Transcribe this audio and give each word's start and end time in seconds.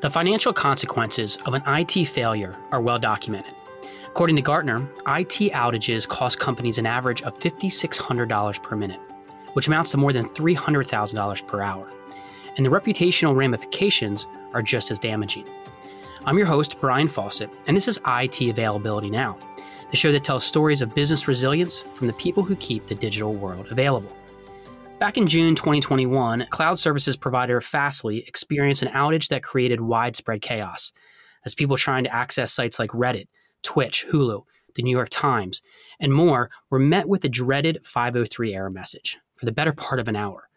The 0.00 0.08
financial 0.08 0.54
consequences 0.54 1.36
of 1.44 1.52
an 1.52 1.62
IT 1.66 2.06
failure 2.06 2.56
are 2.72 2.80
well 2.80 2.98
documented. 2.98 3.52
According 4.06 4.36
to 4.36 4.42
Gartner, 4.42 4.78
IT 5.06 5.52
outages 5.52 6.08
cost 6.08 6.40
companies 6.40 6.78
an 6.78 6.86
average 6.86 7.20
of 7.20 7.38
$5,600 7.38 8.62
per 8.62 8.76
minute, 8.76 9.00
which 9.52 9.66
amounts 9.66 9.90
to 9.90 9.98
more 9.98 10.14
than 10.14 10.24
$300,000 10.24 11.46
per 11.46 11.60
hour. 11.60 11.86
And 12.56 12.64
the 12.64 12.70
reputational 12.70 13.36
ramifications 13.36 14.26
are 14.54 14.62
just 14.62 14.90
as 14.90 14.98
damaging. 14.98 15.46
I'm 16.24 16.38
your 16.38 16.46
host, 16.46 16.80
Brian 16.80 17.06
Fawcett, 17.06 17.50
and 17.66 17.76
this 17.76 17.86
is 17.86 18.00
IT 18.06 18.40
Availability 18.40 19.10
Now, 19.10 19.36
the 19.90 19.98
show 19.98 20.12
that 20.12 20.24
tells 20.24 20.44
stories 20.44 20.80
of 20.80 20.94
business 20.94 21.28
resilience 21.28 21.82
from 21.92 22.06
the 22.06 22.14
people 22.14 22.42
who 22.42 22.56
keep 22.56 22.86
the 22.86 22.94
digital 22.94 23.34
world 23.34 23.66
available. 23.70 24.16
Back 25.00 25.16
in 25.16 25.26
June 25.26 25.54
2021, 25.54 26.48
cloud 26.50 26.78
services 26.78 27.16
provider 27.16 27.62
Fastly 27.62 28.22
experienced 28.28 28.82
an 28.82 28.92
outage 28.92 29.28
that 29.28 29.42
created 29.42 29.80
widespread 29.80 30.42
chaos 30.42 30.92
as 31.42 31.54
people 31.54 31.78
trying 31.78 32.04
to 32.04 32.14
access 32.14 32.52
sites 32.52 32.78
like 32.78 32.90
Reddit, 32.90 33.28
Twitch, 33.62 34.04
Hulu, 34.12 34.42
the 34.74 34.82
New 34.82 34.90
York 34.90 35.08
Times, 35.10 35.62
and 35.98 36.12
more 36.12 36.50
were 36.68 36.78
met 36.78 37.08
with 37.08 37.22
the 37.22 37.30
dreaded 37.30 37.80
503 37.82 38.54
error 38.54 38.68
message 38.68 39.16
for 39.36 39.46
the 39.46 39.52
better 39.52 39.72
part 39.72 40.00
of 40.00 40.06
an 40.06 40.16
hour. 40.16 40.50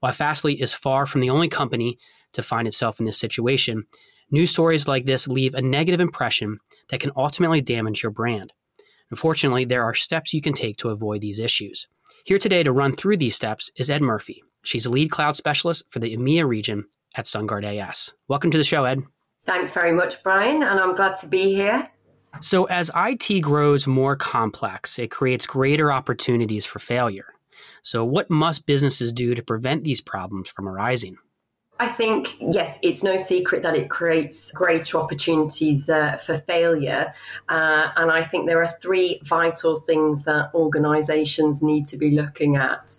While 0.00 0.12
Fastly 0.12 0.60
is 0.60 0.74
far 0.74 1.06
from 1.06 1.22
the 1.22 1.30
only 1.30 1.48
company 1.48 1.98
to 2.34 2.42
find 2.42 2.68
itself 2.68 3.00
in 3.00 3.06
this 3.06 3.18
situation, 3.18 3.84
news 4.30 4.50
stories 4.50 4.86
like 4.86 5.06
this 5.06 5.26
leave 5.26 5.54
a 5.54 5.62
negative 5.62 6.00
impression 6.00 6.58
that 6.90 7.00
can 7.00 7.12
ultimately 7.16 7.62
damage 7.62 8.02
your 8.02 8.12
brand. 8.12 8.52
Unfortunately, 9.10 9.64
there 9.64 9.84
are 9.84 9.94
steps 9.94 10.34
you 10.34 10.42
can 10.42 10.52
take 10.52 10.76
to 10.76 10.90
avoid 10.90 11.22
these 11.22 11.38
issues. 11.38 11.86
Here 12.24 12.38
today 12.38 12.62
to 12.62 12.72
run 12.72 12.92
through 12.92 13.18
these 13.18 13.36
steps 13.36 13.70
is 13.76 13.88
Ed 13.88 14.02
Murphy. 14.02 14.42
She's 14.62 14.84
a 14.84 14.90
lead 14.90 15.10
cloud 15.10 15.36
specialist 15.36 15.84
for 15.88 16.00
the 16.00 16.16
EMEA 16.16 16.46
region 16.46 16.86
at 17.14 17.26
SunGard 17.26 17.64
AS. 17.64 18.14
Welcome 18.26 18.50
to 18.50 18.58
the 18.58 18.64
show, 18.64 18.84
Ed. 18.84 19.02
Thanks 19.44 19.72
very 19.72 19.92
much, 19.92 20.22
Brian, 20.24 20.62
and 20.62 20.80
I'm 20.80 20.94
glad 20.94 21.16
to 21.18 21.28
be 21.28 21.54
here. 21.54 21.86
So, 22.40 22.64
as 22.64 22.90
IT 22.94 23.40
grows 23.40 23.86
more 23.86 24.16
complex, 24.16 24.98
it 24.98 25.10
creates 25.10 25.46
greater 25.46 25.92
opportunities 25.92 26.66
for 26.66 26.80
failure. 26.80 27.34
So, 27.82 28.04
what 28.04 28.28
must 28.28 28.66
businesses 28.66 29.12
do 29.12 29.34
to 29.34 29.42
prevent 29.42 29.84
these 29.84 30.00
problems 30.00 30.48
from 30.48 30.68
arising? 30.68 31.16
I 31.78 31.88
think, 31.88 32.36
yes, 32.40 32.78
it's 32.82 33.02
no 33.02 33.16
secret 33.16 33.62
that 33.62 33.76
it 33.76 33.90
creates 33.90 34.50
greater 34.52 34.96
opportunities 34.96 35.90
uh, 35.90 36.16
for 36.16 36.36
failure. 36.36 37.12
Uh, 37.50 37.88
and 37.96 38.10
I 38.10 38.22
think 38.24 38.46
there 38.46 38.62
are 38.62 38.78
three 38.80 39.20
vital 39.24 39.78
things 39.78 40.24
that 40.24 40.50
organizations 40.54 41.62
need 41.62 41.84
to 41.86 41.98
be 41.98 42.12
looking 42.12 42.56
at. 42.56 42.94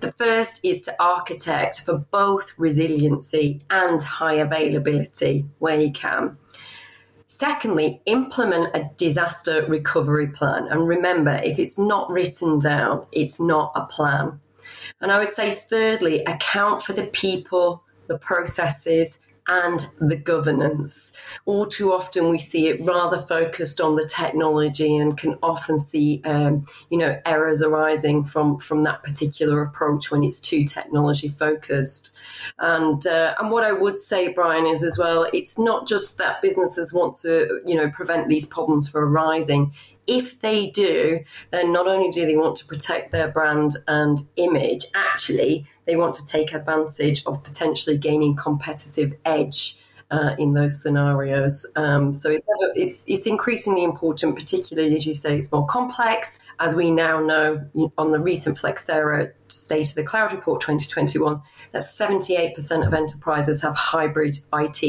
The 0.00 0.12
first 0.12 0.60
is 0.62 0.80
to 0.82 0.94
architect 0.98 1.80
for 1.80 1.98
both 2.10 2.52
resiliency 2.56 3.62
and 3.68 4.02
high 4.02 4.34
availability 4.34 5.44
where 5.58 5.78
you 5.78 5.92
can. 5.92 6.38
Secondly, 7.28 8.00
implement 8.06 8.74
a 8.74 8.90
disaster 8.96 9.66
recovery 9.66 10.28
plan. 10.28 10.68
And 10.68 10.88
remember, 10.88 11.38
if 11.44 11.58
it's 11.58 11.76
not 11.76 12.10
written 12.10 12.60
down, 12.60 13.04
it's 13.12 13.38
not 13.38 13.72
a 13.74 13.84
plan. 13.84 14.40
And 15.02 15.12
I 15.12 15.18
would 15.18 15.28
say, 15.28 15.50
thirdly, 15.54 16.24
account 16.24 16.82
for 16.82 16.94
the 16.94 17.08
people 17.08 17.82
the 18.08 18.18
processes, 18.18 19.18
and 19.48 19.86
the 20.00 20.16
governance. 20.16 21.12
All 21.44 21.66
too 21.66 21.92
often, 21.92 22.28
we 22.28 22.38
see 22.38 22.68
it 22.68 22.80
rather 22.80 23.18
focused 23.18 23.80
on 23.80 23.96
the 23.96 24.08
technology, 24.08 24.96
and 24.96 25.16
can 25.16 25.38
often 25.42 25.78
see, 25.78 26.20
um, 26.24 26.64
you 26.90 26.98
know, 26.98 27.20
errors 27.24 27.62
arising 27.62 28.24
from 28.24 28.58
from 28.58 28.82
that 28.84 29.02
particular 29.02 29.62
approach 29.62 30.10
when 30.10 30.24
it's 30.24 30.40
too 30.40 30.64
technology 30.64 31.28
focused. 31.28 32.10
And 32.58 33.06
uh, 33.06 33.34
and 33.38 33.50
what 33.50 33.64
I 33.64 33.72
would 33.72 33.98
say, 33.98 34.28
Brian, 34.28 34.66
is 34.66 34.82
as 34.82 34.98
well, 34.98 35.28
it's 35.32 35.58
not 35.58 35.86
just 35.86 36.18
that 36.18 36.42
businesses 36.42 36.92
want 36.92 37.14
to, 37.16 37.60
you 37.64 37.76
know, 37.76 37.90
prevent 37.90 38.28
these 38.28 38.46
problems 38.46 38.88
from 38.88 39.04
arising 39.04 39.72
if 40.06 40.40
they 40.40 40.70
do, 40.70 41.20
then 41.50 41.72
not 41.72 41.86
only 41.86 42.10
do 42.10 42.24
they 42.24 42.36
want 42.36 42.56
to 42.56 42.66
protect 42.66 43.12
their 43.12 43.28
brand 43.28 43.76
and 43.88 44.22
image, 44.36 44.84
actually, 44.94 45.66
they 45.84 45.96
want 45.96 46.14
to 46.14 46.24
take 46.24 46.52
advantage 46.52 47.24
of 47.26 47.42
potentially 47.42 47.98
gaining 47.98 48.36
competitive 48.36 49.14
edge. 49.24 49.78
Uh, 50.08 50.36
in 50.38 50.54
those 50.54 50.80
scenarios, 50.80 51.66
um, 51.74 52.12
so 52.12 52.30
it's, 52.30 52.46
it's, 52.76 53.04
it's 53.08 53.26
increasingly 53.26 53.82
important, 53.82 54.36
particularly 54.36 54.94
as 54.94 55.04
you 55.04 55.12
say, 55.12 55.36
it's 55.36 55.50
more 55.50 55.66
complex. 55.66 56.38
As 56.60 56.76
we 56.76 56.92
now 56.92 57.18
know 57.18 57.68
on 57.98 58.12
the 58.12 58.20
recent 58.20 58.56
Flexera 58.56 59.32
State 59.48 59.88
of 59.88 59.96
the 59.96 60.04
Cloud 60.04 60.32
Report 60.32 60.60
2021, 60.60 61.42
that 61.72 61.82
78% 61.82 62.86
of 62.86 62.94
enterprises 62.94 63.60
have 63.62 63.74
hybrid 63.74 64.38
IT, 64.52 64.80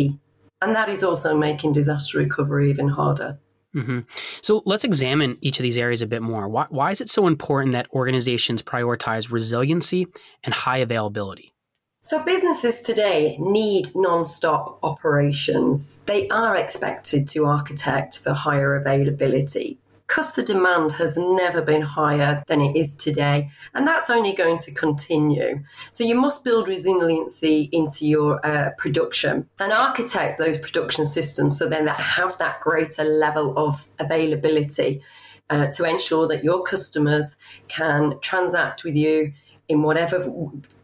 and 0.61 0.75
that 0.75 0.87
is 0.87 1.03
also 1.03 1.35
making 1.35 1.73
disaster 1.73 2.19
recovery 2.19 2.69
even 2.69 2.87
harder. 2.87 3.39
Mm-hmm. 3.77 3.99
So 4.41 4.63
let's 4.65 4.83
examine 4.83 5.37
each 5.41 5.59
of 5.59 5.63
these 5.63 5.77
areas 5.77 6.01
a 6.01 6.07
bit 6.07 6.23
more. 6.23 6.47
Why, 6.49 6.65
why 6.69 6.91
is 6.91 6.99
it 6.99 7.09
so 7.09 7.27
important 7.27 7.73
that 7.73 7.87
organizations 7.93 8.63
prioritize 8.63 9.31
resiliency 9.31 10.07
and 10.43 10.53
high 10.53 10.77
availability? 10.77 11.53
So, 12.01 12.23
businesses 12.23 12.79
today 12.79 13.35
need 13.37 13.93
non 13.93 14.23
stop 14.23 14.79
operations. 14.81 15.99
They 16.05 16.29
are 16.29 16.55
expected 16.55 17.27
to 17.29 17.45
architect 17.45 18.17
for 18.19 18.31
higher 18.31 18.77
availability 18.77 19.77
customer 20.07 20.45
demand 20.45 20.91
has 20.93 21.17
never 21.17 21.61
been 21.61 21.81
higher 21.81 22.43
than 22.47 22.61
it 22.61 22.75
is 22.75 22.95
today, 22.95 23.49
and 23.73 23.87
that's 23.87 24.09
only 24.09 24.33
going 24.33 24.57
to 24.59 24.71
continue. 24.71 25.63
So 25.91 26.03
you 26.03 26.15
must 26.15 26.43
build 26.43 26.67
resiliency 26.67 27.69
into 27.71 28.07
your 28.07 28.45
uh, 28.45 28.71
production 28.77 29.47
and 29.59 29.71
architect 29.71 30.39
those 30.39 30.57
production 30.57 31.05
systems 31.05 31.57
so 31.57 31.67
then 31.67 31.85
that 31.85 31.99
have 31.99 32.37
that 32.39 32.61
greater 32.61 33.03
level 33.03 33.57
of 33.57 33.87
availability 33.99 35.01
uh, 35.49 35.67
to 35.67 35.83
ensure 35.83 36.27
that 36.27 36.43
your 36.43 36.63
customers 36.63 37.37
can 37.67 38.19
transact 38.21 38.83
with 38.83 38.95
you 38.95 39.33
in 39.69 39.81
whatever 39.81 40.33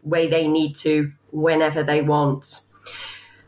way 0.02 0.26
they 0.26 0.46
need 0.46 0.76
to, 0.76 1.10
whenever 1.30 1.82
they 1.82 2.02
want 2.02 2.60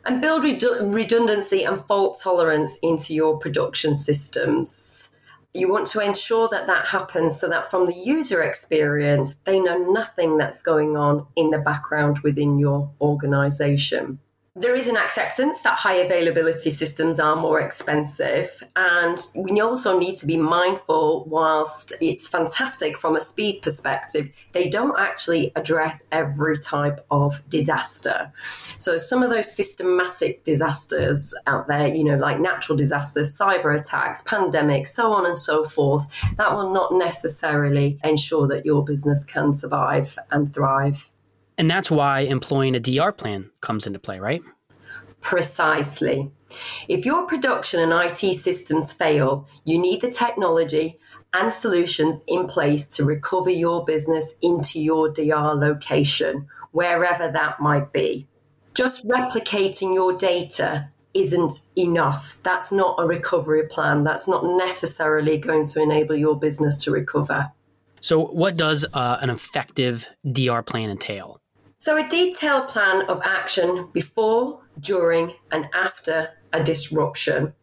and 0.06 0.22
build 0.22 0.44
redundancy 0.44 1.64
and 1.64 1.84
fault 1.86 2.18
tolerance 2.22 2.78
into 2.80 3.12
your 3.12 3.38
production 3.38 3.94
systems 3.94 5.08
you 5.56 5.70
want 5.70 5.86
to 5.88 6.00
ensure 6.00 6.48
that 6.48 6.66
that 6.66 6.86
happens 6.86 7.38
so 7.40 7.48
that 7.48 7.70
from 7.70 7.86
the 7.86 7.94
user 7.94 8.42
experience, 8.42 9.34
they 9.44 9.58
know 9.58 9.78
nothing 9.78 10.36
that's 10.36 10.62
going 10.62 10.96
on 10.96 11.26
in 11.36 11.50
the 11.50 11.58
background 11.58 12.18
within 12.20 12.58
your 12.58 12.90
organization 13.00 14.18
there 14.58 14.74
is 14.74 14.88
an 14.88 14.96
acceptance 14.96 15.60
that 15.60 15.74
high 15.74 15.96
availability 15.96 16.70
systems 16.70 17.20
are 17.20 17.36
more 17.36 17.60
expensive. 17.60 18.62
And 18.74 19.18
we 19.34 19.60
also 19.60 19.98
need 19.98 20.16
to 20.16 20.26
be 20.26 20.38
mindful, 20.38 21.24
whilst 21.26 21.92
it's 22.00 22.26
fantastic 22.26 22.96
from 22.96 23.16
a 23.16 23.20
speed 23.20 23.60
perspective, 23.60 24.30
they 24.52 24.70
don't 24.70 24.98
actually 24.98 25.52
address 25.56 26.04
every 26.10 26.56
type 26.56 27.04
of 27.10 27.46
disaster. 27.50 28.32
So, 28.78 28.96
some 28.96 29.22
of 29.22 29.28
those 29.28 29.54
systematic 29.54 30.42
disasters 30.44 31.34
out 31.46 31.68
there, 31.68 31.88
you 31.88 32.02
know, 32.02 32.16
like 32.16 32.40
natural 32.40 32.78
disasters, 32.78 33.36
cyber 33.36 33.78
attacks, 33.78 34.22
pandemics, 34.22 34.88
so 34.88 35.12
on 35.12 35.26
and 35.26 35.36
so 35.36 35.64
forth, 35.64 36.06
that 36.38 36.54
will 36.54 36.72
not 36.72 36.94
necessarily 36.94 37.98
ensure 38.02 38.48
that 38.48 38.64
your 38.64 38.82
business 38.82 39.22
can 39.22 39.52
survive 39.52 40.18
and 40.30 40.54
thrive. 40.54 41.10
And 41.58 41.70
that's 41.70 41.90
why 41.90 42.20
employing 42.20 42.74
a 42.74 42.80
DR 42.80 43.12
plan 43.12 43.50
comes 43.60 43.86
into 43.86 43.98
play, 43.98 44.20
right? 44.20 44.42
Precisely. 45.20 46.30
If 46.88 47.04
your 47.04 47.26
production 47.26 47.80
and 47.80 47.92
IT 47.92 48.34
systems 48.34 48.92
fail, 48.92 49.48
you 49.64 49.78
need 49.78 50.02
the 50.02 50.10
technology 50.10 50.98
and 51.32 51.52
solutions 51.52 52.22
in 52.26 52.46
place 52.46 52.86
to 52.86 53.04
recover 53.04 53.50
your 53.50 53.84
business 53.84 54.34
into 54.40 54.80
your 54.80 55.08
DR 55.08 55.54
location, 55.54 56.46
wherever 56.72 57.30
that 57.30 57.60
might 57.60 57.92
be. 57.92 58.26
Just 58.74 59.06
replicating 59.06 59.94
your 59.94 60.12
data 60.12 60.90
isn't 61.14 61.60
enough. 61.76 62.38
That's 62.42 62.70
not 62.70 62.96
a 62.98 63.06
recovery 63.06 63.66
plan. 63.66 64.04
That's 64.04 64.28
not 64.28 64.44
necessarily 64.44 65.38
going 65.38 65.64
to 65.64 65.82
enable 65.82 66.14
your 66.14 66.38
business 66.38 66.76
to 66.84 66.90
recover. 66.90 67.50
So, 68.00 68.26
what 68.26 68.56
does 68.56 68.84
uh, 68.92 69.18
an 69.20 69.30
effective 69.30 70.08
DR 70.30 70.62
plan 70.62 70.90
entail? 70.90 71.40
So, 71.86 71.96
a 71.96 72.08
detailed 72.08 72.66
plan 72.66 73.02
of 73.02 73.20
action 73.22 73.90
before, 73.92 74.58
during, 74.80 75.34
and 75.52 75.68
after 75.72 76.30
a 76.52 76.60
disruption. 76.60 77.54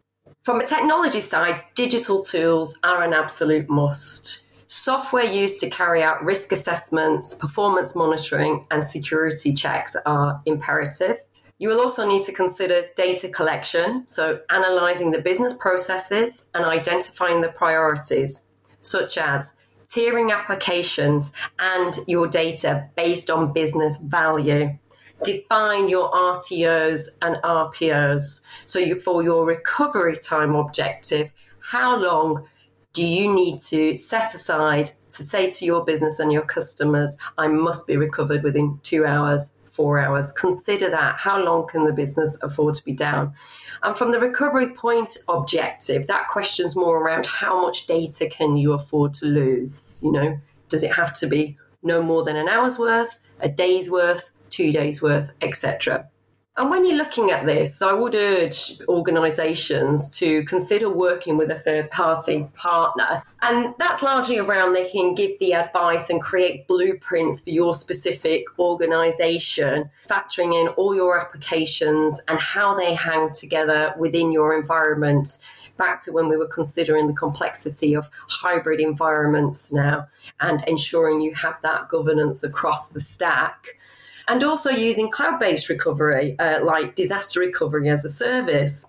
From 0.43 0.61
a 0.61 0.65
technology 0.65 1.19
side, 1.19 1.61
digital 1.75 2.23
tools 2.23 2.73
are 2.85 3.03
an 3.03 3.11
absolute 3.11 3.69
must. 3.69 4.45
Software 4.65 5.25
used 5.25 5.59
to 5.59 5.69
carry 5.69 6.01
out 6.01 6.23
risk 6.23 6.53
assessments, 6.53 7.33
performance 7.33 7.97
monitoring, 7.97 8.65
and 8.71 8.81
security 8.81 9.51
checks 9.51 9.93
are 10.05 10.41
imperative. 10.45 11.17
You 11.57 11.67
will 11.67 11.81
also 11.81 12.07
need 12.07 12.23
to 12.23 12.31
consider 12.31 12.83
data 12.95 13.27
collection, 13.27 14.05
so 14.07 14.39
analyzing 14.49 15.11
the 15.11 15.19
business 15.19 15.53
processes 15.53 16.45
and 16.53 16.63
identifying 16.63 17.41
the 17.41 17.49
priorities, 17.49 18.43
such 18.83 19.17
as 19.17 19.55
tiering 19.88 20.31
applications 20.31 21.31
and 21.59 22.00
your 22.07 22.27
data 22.27 22.89
based 22.95 23.30
on 23.30 23.53
business 23.53 23.97
value. 23.97 24.77
define 25.24 25.88
your 25.88 26.12
RTOs 26.12 27.07
and 27.21 27.38
RPOs. 27.44 28.41
So, 28.65 28.80
you, 28.80 29.00
for 29.00 29.24
your 29.24 29.45
recovery 29.45 30.18
time 30.18 30.53
objective, 30.53 31.31
how 31.62 31.95
long 31.97 32.45
do 32.94 33.06
you 33.06 33.33
need 33.33 33.62
to 33.62 33.97
set 33.97 34.33
aside 34.35 34.91
to 35.09 35.24
say 35.24 35.50
to 35.50 35.65
your 35.65 35.83
business 35.83 36.19
and 36.19 36.31
your 36.31 36.44
customers, 36.44 37.18
I 37.38 37.47
must 37.47 37.88
be 37.88 37.97
recovered 37.97 38.44
within 38.44 38.80
two 38.83 39.06
hours, 39.06 39.53
four 39.73 39.99
hours? 39.99 40.31
Consider 40.31 40.89
that. 40.89 41.19
How 41.19 41.43
long 41.43 41.67
can 41.67 41.85
the 41.85 41.93
business 41.93 42.37
afford 42.41 42.75
to 42.75 42.85
be 42.85 42.93
down? 42.93 43.33
And 43.81 43.97
from 43.97 44.11
the 44.11 44.19
recovery 44.19 44.69
point 44.69 45.17
objective, 45.27 46.07
that 46.07 46.27
question's 46.29 46.75
more 46.75 46.97
around 46.97 47.25
how 47.25 47.61
much 47.61 47.87
data 47.87 48.27
can 48.27 48.55
you 48.55 48.73
afford 48.73 49.13
to 49.15 49.25
lose? 49.25 49.99
You 50.03 50.11
know, 50.11 50.39
does 50.69 50.83
it 50.83 50.93
have 50.93 51.13
to 51.13 51.27
be 51.27 51.57
no 51.81 52.01
more 52.01 52.23
than 52.23 52.35
an 52.35 52.47
hour's 52.47 52.79
worth, 52.79 53.17
a 53.39 53.49
day's 53.49 53.89
worth, 53.89 54.29
two 54.49 54.71
days 54.71 55.01
worth, 55.01 55.31
etc. 55.41 56.07
And 56.55 56.69
when 56.69 56.85
you're 56.85 56.97
looking 56.97 57.31
at 57.31 57.47
this, 57.47 57.81
I 57.81 57.94
would 57.94 58.13
urge 58.13 58.79
organisations 58.88 60.15
to 60.19 60.44
consider 60.44 60.88
working 60.88 61.35
with 61.35 61.50
a 61.50 61.55
third 61.55 61.89
party 61.89 62.47
partner. 62.53 63.23
And 63.41 63.73
that's 63.79 64.03
largely 64.03 64.38
around 64.38 64.73
they 64.73 64.88
can 64.88 65.15
give 65.15 65.39
the 65.39 65.55
advice 65.55 66.11
and 66.11 66.21
create 66.21 66.67
blueprints 66.67 67.41
for 67.41 67.50
your 67.50 67.73
specific 67.73 68.45
organisation, 68.59 69.89
factoring 70.07 70.53
in 70.53 70.67
all 70.69 70.95
your 70.95 71.19
applications 71.19 72.21
and 72.27 72.39
how 72.39 72.75
they 72.75 72.94
hang 72.94 73.33
together 73.33 73.95
within 73.97 74.31
your 74.31 74.56
environment. 74.56 75.39
Back 75.77 76.01
to 76.03 76.11
when 76.11 76.29
we 76.29 76.38
were 76.38 76.47
considering 76.47 77.07
the 77.07 77.15
complexity 77.15 77.95
of 77.95 78.11
hybrid 78.29 78.79
environments 78.79 79.73
now 79.73 80.07
and 80.39 80.63
ensuring 80.67 81.19
you 81.19 81.33
have 81.33 81.59
that 81.63 81.89
governance 81.89 82.44
across 82.44 82.89
the 82.89 83.01
stack 83.01 83.75
and 84.27 84.43
also 84.43 84.69
using 84.69 85.09
cloud 85.09 85.39
based 85.39 85.69
recovery, 85.69 86.37
uh, 86.39 86.63
like 86.63 86.95
disaster 86.95 87.39
recovery 87.39 87.89
as 87.89 88.05
a 88.05 88.09
service. 88.09 88.87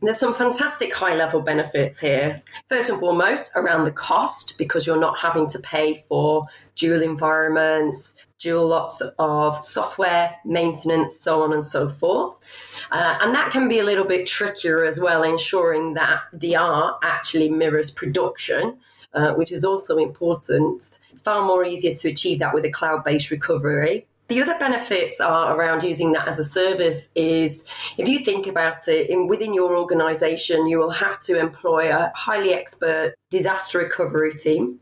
There's 0.00 0.18
some 0.18 0.32
fantastic 0.32 0.94
high 0.94 1.16
level 1.16 1.40
benefits 1.40 1.98
here. 1.98 2.40
First 2.68 2.88
and 2.88 3.00
foremost, 3.00 3.50
around 3.56 3.82
the 3.82 3.90
cost, 3.90 4.56
because 4.56 4.86
you're 4.86 5.00
not 5.00 5.18
having 5.18 5.48
to 5.48 5.58
pay 5.58 6.04
for 6.08 6.46
dual 6.76 7.02
environments, 7.02 8.14
dual 8.38 8.68
lots 8.68 9.02
of 9.18 9.64
software, 9.64 10.36
maintenance, 10.44 11.18
so 11.18 11.42
on 11.42 11.52
and 11.52 11.64
so 11.64 11.88
forth. 11.88 12.38
Uh, 12.92 13.18
and 13.22 13.34
that 13.34 13.50
can 13.50 13.68
be 13.68 13.80
a 13.80 13.84
little 13.84 14.04
bit 14.04 14.28
trickier 14.28 14.84
as 14.84 15.00
well, 15.00 15.24
ensuring 15.24 15.94
that 15.94 16.20
DR 16.38 16.96
actually 17.02 17.50
mirrors 17.50 17.90
production. 17.90 18.78
Uh, 19.14 19.32
which 19.32 19.50
is 19.50 19.64
also 19.64 19.96
important. 19.96 20.98
Far 21.24 21.42
more 21.42 21.64
easier 21.64 21.94
to 21.94 22.10
achieve 22.10 22.40
that 22.40 22.52
with 22.52 22.66
a 22.66 22.70
cloud 22.70 23.04
based 23.04 23.30
recovery. 23.30 24.06
The 24.28 24.42
other 24.42 24.58
benefits 24.58 25.20
are 25.20 25.56
around 25.56 25.82
using 25.82 26.12
that 26.12 26.28
as 26.28 26.38
a 26.38 26.44
service 26.44 27.08
is 27.14 27.64
if 27.96 28.06
you 28.08 28.18
think 28.24 28.46
about 28.46 28.86
it, 28.86 29.08
in, 29.08 29.26
within 29.26 29.54
your 29.54 29.76
organization, 29.76 30.66
you 30.66 30.78
will 30.78 30.90
have 30.90 31.18
to 31.22 31.38
employ 31.38 31.90
a 31.90 32.12
highly 32.14 32.52
expert 32.52 33.14
disaster 33.30 33.78
recovery 33.78 34.32
team, 34.32 34.80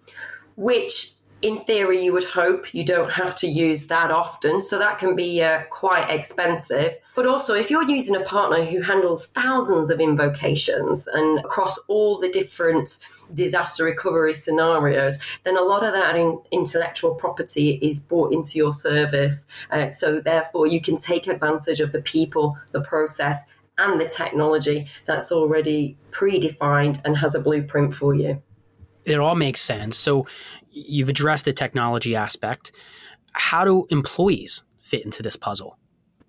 which 0.57 1.13
in 1.43 1.59
theory, 1.59 2.03
you 2.03 2.13
would 2.13 2.25
hope 2.25 2.73
you 2.73 2.83
don't 2.83 3.11
have 3.11 3.35
to 3.37 3.47
use 3.47 3.87
that 3.89 4.11
often. 4.11 4.61
So 4.61 4.79
that 4.79 4.99
can 4.99 5.15
be 5.15 5.43
uh, 5.43 5.65
quite 5.65 6.09
expensive. 6.09 6.97
But 7.15 7.27
also, 7.27 7.55
if 7.55 7.71
you're 7.71 7.89
using 7.89 8.17
a 8.17 8.21
partner 8.21 8.65
who 8.65 8.81
handles 8.81 9.27
thousands 9.27 9.91
of 9.91 10.01
invocations 10.01 11.07
and 11.07 11.39
across 11.41 11.79
all 11.89 12.19
the 12.19 12.31
different 12.31 12.99
disaster 13.35 13.85
recovery 13.85 14.33
scenarios, 14.33 15.19
then 15.45 15.59
a 15.59 15.63
lot 15.63 15.85
of 15.85 15.93
that 15.93 16.17
in 16.17 16.41
intellectual 16.53 17.15
property 17.15 17.79
is 17.83 18.01
brought 18.01 18.33
into 18.33 18.57
your 18.57 18.73
service. 18.73 19.47
Uh, 19.71 19.91
so 19.91 20.21
therefore, 20.21 20.67
you 20.67 20.81
can 20.81 20.97
take 20.97 21.27
advantage 21.27 21.81
of 21.81 21.93
the 21.93 22.03
people, 22.03 22.57
the 22.73 22.81
process, 22.81 23.43
and 23.79 24.01
the 24.01 24.07
technology 24.07 24.89
that's 25.05 25.31
already 25.31 25.99
predefined 26.11 26.99
and 27.05 27.15
has 27.19 27.35
a 27.35 27.41
blueprint 27.41 27.95
for 27.95 28.15
you 28.15 28.43
it 29.07 29.21
all 29.21 29.37
makes 29.37 29.61
sense. 29.61 29.97
So 29.97 30.27
you've 30.77 31.09
addressed 31.09 31.47
the 31.47 31.53
technology 31.53 32.15
aspect. 32.15 32.73
How 33.33 33.65
do 33.65 33.87
employees 33.91 34.63
fit 34.79 35.05
into 35.05 35.23
this 35.23 35.37
puzzle? 35.37 35.79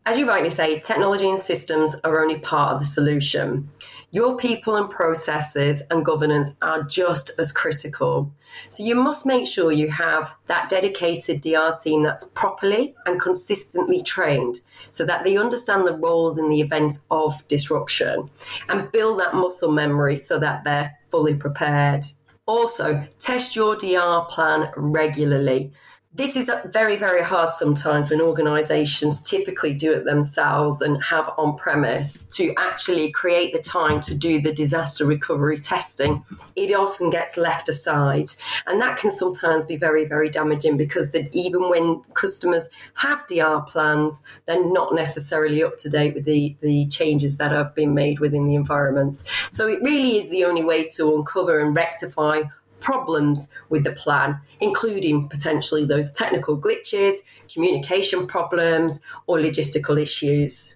As 0.06 0.18
you 0.18 0.26
rightly 0.26 0.50
say, 0.50 0.80
technology 0.80 1.30
and 1.30 1.40
systems 1.40 1.94
are 2.06 2.22
only 2.22 2.40
part 2.40 2.74
of 2.74 2.80
the 2.80 2.86
solution. 2.86 3.70
Your 4.12 4.38
people 4.38 4.78
and 4.78 4.90
processes 4.90 5.84
and 5.92 6.06
governance 6.06 6.52
are 6.62 6.84
just 6.84 7.32
as 7.38 7.52
critical. 7.52 8.32
So 8.70 8.84
you 8.84 8.96
must 8.96 9.26
make 9.26 9.46
sure 9.48 9.74
you 9.74 9.90
have 9.92 10.34
that 10.48 10.70
dedicated 10.70 11.42
DR 11.42 11.78
team 11.84 12.04
that's 12.04 12.24
properly 12.24 12.96
and 13.06 13.20
consistently 13.20 14.02
trained 14.02 14.62
so 14.92 15.06
that 15.06 15.26
they 15.26 15.36
understand 15.36 15.86
the 15.86 15.98
roles 15.98 16.38
in 16.38 16.50
the 16.50 16.62
event 16.62 17.00
of 17.12 17.46
disruption 17.50 18.30
and 18.70 18.90
build 18.94 19.20
that 19.20 19.36
muscle 19.36 19.74
memory 19.74 20.18
so 20.18 20.40
that 20.40 20.64
they're 20.64 20.98
fully 21.12 21.36
prepared. 21.36 22.06
Also, 22.48 23.06
test 23.20 23.56
your 23.58 23.76
DR 23.76 24.26
plan 24.30 24.72
regularly. 24.78 25.74
This 26.18 26.36
is 26.36 26.50
very, 26.66 26.96
very 26.96 27.22
hard 27.22 27.54
sometimes 27.54 28.10
when 28.10 28.22
organizations 28.22 29.22
typically 29.22 29.76
do 29.76 29.94
it 29.94 30.04
themselves 30.04 30.82
and 30.82 31.00
have 31.04 31.30
on 31.38 31.56
premise 31.56 32.24
to 32.30 32.56
actually 32.58 33.12
create 33.12 33.54
the 33.54 33.60
time 33.62 34.02
to 34.02 34.16
do 34.16 34.42
the 34.42 34.52
disaster 34.52 35.06
recovery 35.06 35.58
testing. 35.58 36.26
It 36.56 36.74
often 36.74 37.12
gets 37.12 37.38
left 37.38 37.70
aside. 37.70 38.32
And 38.66 38.82
that 38.82 38.98
can 38.98 39.12
sometimes 39.12 39.68
be 39.68 39.78
very, 39.78 40.06
very 40.06 40.28
damaging 40.28 40.76
because 40.76 41.12
that 41.12 41.32
even 41.36 41.70
when 41.70 42.02
customers 42.16 42.72
have 42.96 43.24
DR 43.28 43.62
plans, 43.68 44.24
they're 44.48 44.66
not 44.66 44.96
necessarily 44.96 45.64
up 45.64 45.78
to 45.78 45.90
date 45.90 46.16
with 46.16 46.26
the, 46.26 46.56
the 46.62 46.88
changes 46.88 47.38
that 47.38 47.52
have 47.52 47.76
been 47.76 47.94
made 47.94 48.20
within 48.20 48.46
the 48.46 48.56
environments. 48.56 49.24
So 49.56 49.68
it 49.68 49.84
really 49.84 50.18
is 50.18 50.32
the 50.32 50.46
only 50.46 50.64
way 50.64 50.88
to 50.96 51.14
uncover 51.14 51.60
and 51.60 51.76
rectify 51.76 52.42
problems 52.80 53.50
with 53.70 53.84
the 53.84 53.92
plan, 53.92 54.40
including 54.60 55.28
potentially 55.30 55.86
those 55.86 56.12
technical 56.12 56.60
glitches, 56.60 57.16
communication 57.52 58.28
problems, 58.28 59.00
or 59.28 59.38
logistical 59.38 60.02
issues. 60.02 60.76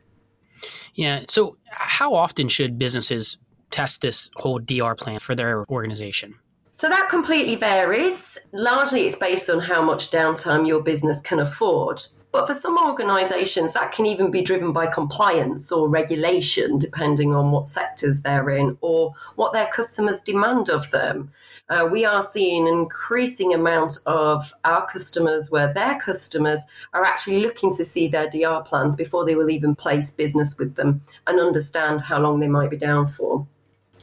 Yeah. 0.94 1.24
So, 1.28 1.58
how 1.70 2.14
often 2.14 2.48
should 2.48 2.78
businesses 2.78 3.38
test 3.70 4.02
this 4.02 4.30
whole 4.36 4.60
DR 4.60 4.96
plan 4.96 5.20
for 5.20 5.36
their 5.36 5.66
organization? 5.70 6.36
So 6.74 6.88
that 6.88 7.10
completely 7.10 7.56
varies. 7.56 8.38
Largely, 8.54 9.02
it's 9.02 9.18
based 9.18 9.50
on 9.50 9.60
how 9.60 9.82
much 9.82 10.10
downtime 10.10 10.66
your 10.66 10.82
business 10.82 11.22
can 11.22 11.40
afford. 11.40 12.02
But 12.32 12.48
for 12.48 12.54
some 12.54 12.78
organisations, 12.78 13.74
that 13.74 13.92
can 13.92 14.06
even 14.06 14.32
be 14.32 14.42
driven 14.42 14.72
by 14.72 14.88
compliance 14.88 15.70
or 15.70 15.90
regulation, 15.90 16.80
depending 16.80 17.36
on 17.36 17.52
what 17.52 17.68
sectors 17.68 18.22
they're 18.22 18.50
in 18.50 18.78
or 18.80 19.14
what 19.36 19.52
their 19.52 19.68
customers 19.68 20.22
demand 20.22 20.70
of 20.70 20.90
them. 20.92 21.34
Uh, 21.68 21.90
we 21.92 22.06
are 22.06 22.24
seeing 22.24 22.70
an 22.70 22.74
increasing 22.74 23.54
amount 23.54 23.98
of 24.06 24.54
our 24.64 24.88
customers 24.88 25.52
where 25.52 25.74
their 25.74 26.00
customers 26.00 26.66
are 26.94 27.04
actually 27.04 27.42
looking 27.42 27.76
to 27.76 27.84
see 27.84 28.08
their 28.08 28.30
DR 28.30 28.64
plans 28.64 28.96
before 28.96 29.26
they 29.26 29.36
will 29.36 29.50
even 29.50 29.76
place 29.76 30.10
business 30.10 30.58
with 30.58 30.76
them 30.76 31.02
and 31.28 31.38
understand 31.38 32.00
how 32.00 32.20
long 32.20 32.40
they 32.40 32.48
might 32.48 32.70
be 32.70 32.78
down 32.78 33.08
for. 33.08 33.46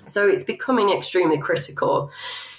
So 0.05 0.27
it's 0.27 0.45
becoming 0.45 0.91
extremely 0.91 1.39
critical. 1.39 2.11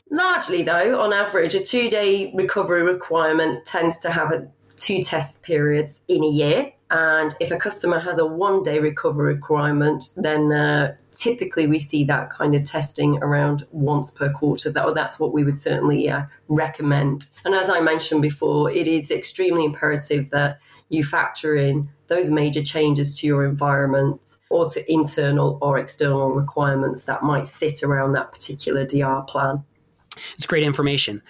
Largely, 0.10 0.64
though, 0.64 1.00
on 1.00 1.14
average, 1.14 1.54
a 1.56 1.64
two 1.64 1.90
day 1.90 2.32
recovery 2.34 2.82
requirement 2.82 3.66
tends 3.66 4.00
to 4.00 4.10
have 4.10 4.32
a 4.32 4.52
two 4.76 5.04
test 5.04 5.44
periods 5.44 6.02
in 6.08 6.24
a 6.24 6.28
year. 6.28 6.72
And 6.92 7.36
if 7.40 7.52
a 7.52 7.58
customer 7.58 8.00
has 8.00 8.18
a 8.18 8.26
one 8.26 8.64
day 8.64 8.80
recovery 8.80 9.36
requirement, 9.36 10.10
then 10.18 10.52
uh, 10.52 10.96
typically 11.12 11.68
we 11.68 11.80
see 11.80 12.04
that 12.06 12.32
kind 12.32 12.56
of 12.56 12.64
testing 12.64 13.22
around 13.22 13.68
once 13.72 14.10
per 14.10 14.32
quarter. 14.32 14.72
That, 14.72 14.96
that's 14.96 15.20
what 15.20 15.32
we 15.32 15.44
would 15.44 15.58
certainly 15.58 16.10
uh, 16.10 16.24
recommend. 16.48 17.28
And 17.46 17.54
as 17.54 17.70
I 17.70 17.80
mentioned 17.80 18.24
before, 18.24 18.72
it 18.72 18.88
is 18.88 19.12
extremely 19.12 19.66
imperative 19.66 20.32
that 20.32 20.60
you 20.90 21.04
factor 21.04 21.56
in 21.56 21.90
those 22.08 22.32
major 22.32 22.64
changes 22.64 23.20
to 23.20 23.28
your 23.28 23.46
environment 23.46 24.38
or 24.50 24.68
to 24.72 24.92
internal 24.92 25.60
or 25.62 25.78
external 25.78 26.32
requirements 26.32 27.04
that 27.04 27.22
might 27.22 27.46
sit 27.46 27.84
around 27.84 28.14
that 28.14 28.32
particular 28.32 28.84
DR 28.84 29.22
plan. 29.28 29.64
It's 30.36 30.46
great 30.46 30.64
information. 30.64 31.22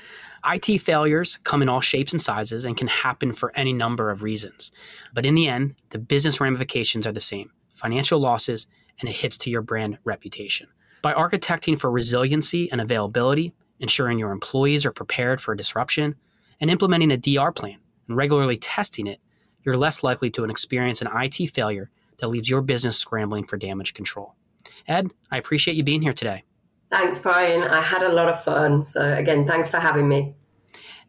IT 0.45 0.79
failures 0.81 1.39
come 1.43 1.61
in 1.61 1.69
all 1.69 1.81
shapes 1.81 2.13
and 2.13 2.21
sizes 2.21 2.65
and 2.65 2.77
can 2.77 2.87
happen 2.87 3.33
for 3.33 3.51
any 3.55 3.73
number 3.73 4.09
of 4.09 4.23
reasons. 4.23 4.71
But 5.13 5.25
in 5.25 5.35
the 5.35 5.47
end, 5.47 5.75
the 5.89 5.99
business 5.99 6.39
ramifications 6.39 7.05
are 7.05 7.11
the 7.11 7.19
same 7.19 7.51
financial 7.73 8.19
losses, 8.19 8.67
and 8.99 9.09
it 9.09 9.15
hits 9.15 9.37
to 9.37 9.49
your 9.49 9.61
brand 9.61 9.97
reputation. 10.03 10.67
By 11.01 11.13
architecting 11.13 11.79
for 11.79 11.89
resiliency 11.89 12.69
and 12.69 12.81
availability, 12.81 13.53
ensuring 13.79 14.19
your 14.19 14.33
employees 14.33 14.85
are 14.85 14.91
prepared 14.91 15.39
for 15.39 15.55
disruption, 15.55 16.15
and 16.59 16.69
implementing 16.69 17.11
a 17.11 17.17
DR 17.17 17.53
plan 17.53 17.77
and 18.07 18.17
regularly 18.17 18.57
testing 18.57 19.07
it, 19.07 19.21
you're 19.63 19.77
less 19.77 20.03
likely 20.03 20.29
to 20.31 20.43
experience 20.43 21.01
an 21.01 21.07
IT 21.13 21.51
failure 21.51 21.89
that 22.17 22.27
leaves 22.27 22.49
your 22.49 22.61
business 22.61 22.97
scrambling 22.97 23.45
for 23.45 23.55
damage 23.55 23.93
control. 23.93 24.35
Ed, 24.87 25.11
I 25.31 25.37
appreciate 25.37 25.77
you 25.77 25.83
being 25.83 26.01
here 26.01 26.13
today. 26.13 26.43
Thanks, 26.91 27.19
Brian. 27.19 27.61
I 27.63 27.81
had 27.81 28.01
a 28.01 28.11
lot 28.11 28.29
of 28.29 28.43
fun. 28.43 28.81
So, 28.81 29.13
again, 29.13 29.45
thanks 29.45 29.69
for 29.69 29.77
having 29.77 30.07
me. 30.07 30.33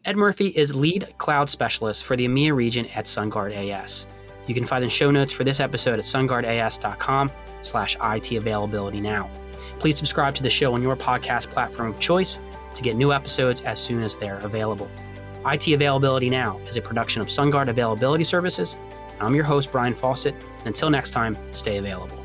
Ed 0.05 0.17
Murphy 0.17 0.47
is 0.47 0.75
lead 0.75 1.13
cloud 1.17 1.49
specialist 1.49 2.03
for 2.05 2.15
the 2.15 2.27
EMEA 2.27 2.53
region 2.55 2.87
at 2.87 3.05
SunGard 3.05 3.55
AS. 3.55 4.07
You 4.47 4.55
can 4.55 4.65
find 4.65 4.83
the 4.83 4.89
show 4.89 5.11
notes 5.11 5.31
for 5.31 5.43
this 5.43 5.59
episode 5.59 5.99
at 5.99 6.05
sungardas.com 6.05 7.31
slash 7.61 7.97
IT 8.01 8.31
availability 8.31 8.99
now. 8.99 9.29
Please 9.79 9.97
subscribe 9.97 10.35
to 10.35 10.43
the 10.43 10.49
show 10.49 10.73
on 10.73 10.81
your 10.81 10.95
podcast 10.95 11.49
platform 11.49 11.89
of 11.91 11.99
choice 11.99 12.39
to 12.73 12.81
get 12.81 12.95
new 12.95 13.13
episodes 13.13 13.61
as 13.61 13.79
soon 13.79 14.01
as 14.03 14.17
they're 14.17 14.39
available. 14.39 14.89
IT 15.45 15.67
Availability 15.69 16.29
Now 16.29 16.59
is 16.67 16.77
a 16.77 16.81
production 16.81 17.21
of 17.21 17.27
SunGard 17.27 17.67
Availability 17.69 18.23
Services. 18.23 18.77
I'm 19.19 19.35
your 19.35 19.43
host, 19.43 19.71
Brian 19.71 19.93
Fawcett. 19.93 20.35
And 20.59 20.67
until 20.67 20.89
next 20.89 21.11
time, 21.11 21.37
stay 21.51 21.77
available. 21.77 22.20